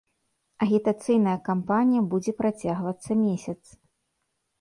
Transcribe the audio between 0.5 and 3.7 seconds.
Агітацыйная кампанія будзе працягвацца месяц.